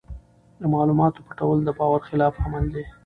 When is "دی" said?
2.75-2.83